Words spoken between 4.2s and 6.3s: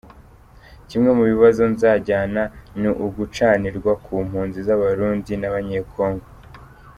mpunzi z’Abarundi n’Abanyecongo.